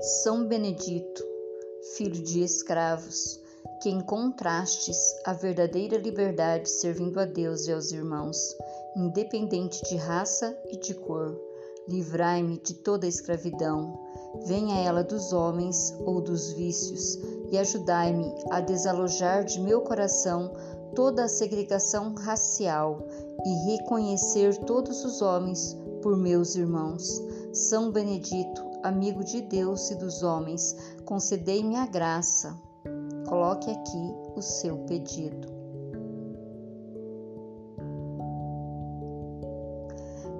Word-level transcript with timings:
São 0.00 0.46
Benedito, 0.46 1.24
filho 1.96 2.22
de 2.22 2.44
escravos, 2.44 3.40
que 3.82 3.90
encontrastes 3.90 4.96
a 5.24 5.32
verdadeira 5.32 5.96
liberdade 5.96 6.70
servindo 6.70 7.18
a 7.18 7.24
Deus 7.24 7.66
e 7.66 7.72
aos 7.72 7.90
irmãos, 7.90 8.38
independente 8.96 9.82
de 9.88 9.96
raça 9.96 10.56
e 10.70 10.76
de 10.76 10.94
cor, 10.94 11.36
livrai-me 11.88 12.58
de 12.58 12.74
toda 12.74 13.06
a 13.06 13.08
escravidão, 13.08 13.98
venha 14.46 14.76
ela 14.76 15.02
dos 15.02 15.32
homens 15.32 15.92
ou 16.04 16.20
dos 16.20 16.52
vícios, 16.52 17.18
e 17.50 17.58
ajudai-me 17.58 18.32
a 18.50 18.60
desalojar 18.60 19.44
de 19.44 19.60
meu 19.60 19.80
coração 19.80 20.52
toda 20.94 21.24
a 21.24 21.28
segregação 21.28 22.14
racial 22.14 23.04
e 23.44 23.72
reconhecer 23.72 24.56
todos 24.58 25.04
os 25.04 25.20
homens 25.20 25.76
por 26.02 26.16
meus 26.16 26.54
irmãos. 26.54 27.20
São 27.52 27.90
Benedito, 27.90 28.67
amigo 28.82 29.24
de 29.24 29.40
Deus 29.42 29.90
e 29.90 29.94
dos 29.94 30.22
homens, 30.22 30.76
concedei-me 31.04 31.76
a 31.76 31.86
graça. 31.86 32.56
Coloque 33.28 33.70
aqui 33.70 34.14
o 34.36 34.40
seu 34.40 34.78
pedido. 34.78 35.48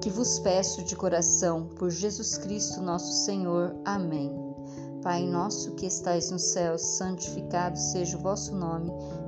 Que 0.00 0.10
vos 0.10 0.38
peço 0.38 0.84
de 0.84 0.96
coração, 0.96 1.66
por 1.76 1.90
Jesus 1.90 2.38
Cristo 2.38 2.80
nosso 2.80 3.24
Senhor. 3.24 3.74
Amém. 3.84 4.32
Pai 5.02 5.24
nosso 5.26 5.72
que 5.72 5.86
estais 5.86 6.30
no 6.30 6.38
céu, 6.38 6.78
santificado 6.78 7.78
seja 7.78 8.16
o 8.16 8.20
vosso 8.20 8.54
nome. 8.54 8.90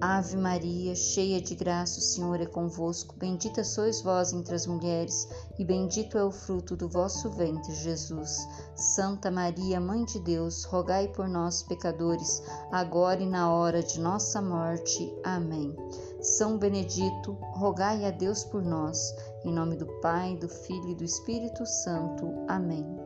Ave 0.00 0.36
Maria, 0.36 0.94
cheia 0.94 1.42
de 1.42 1.54
graça, 1.54 1.98
o 1.98 2.02
Senhor 2.02 2.40
é 2.40 2.46
convosco. 2.46 3.14
Bendita 3.18 3.62
sois 3.62 4.00
vós 4.00 4.32
entre 4.32 4.54
as 4.54 4.66
mulheres, 4.66 5.28
e 5.58 5.64
bendito 5.64 6.16
é 6.16 6.24
o 6.24 6.30
fruto 6.30 6.74
do 6.74 6.88
vosso 6.88 7.30
ventre, 7.30 7.74
Jesus. 7.74 8.48
Santa 8.74 9.30
Maria, 9.30 9.78
Mãe 9.78 10.04
de 10.06 10.18
Deus, 10.20 10.64
rogai 10.64 11.08
por 11.08 11.28
nós, 11.28 11.62
pecadores, 11.62 12.42
agora 12.72 13.22
e 13.22 13.26
na 13.26 13.52
hora 13.52 13.82
de 13.82 14.00
nossa 14.00 14.40
morte. 14.40 15.12
Amém. 15.22 15.76
São 16.22 16.58
Benedito, 16.58 17.32
rogai 17.52 18.04
a 18.06 18.10
Deus 18.10 18.44
por 18.44 18.62
nós. 18.62 19.14
Em 19.44 19.52
nome 19.52 19.76
do 19.76 19.86
Pai, 20.00 20.36
do 20.36 20.48
Filho 20.48 20.90
e 20.90 20.94
do 20.94 21.04
Espírito 21.04 21.66
Santo. 21.66 22.26
Amém. 22.48 22.99